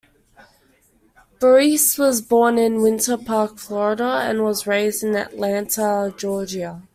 Bearse 1.39 1.99
was 1.99 2.23
born 2.23 2.57
in 2.57 2.81
Winter 2.81 3.17
Park, 3.19 3.59
Florida 3.59 4.21
and 4.23 4.41
was 4.43 4.65
raised 4.65 5.03
in 5.03 5.15
Atlanta, 5.15 6.11
Georgia. 6.17 6.81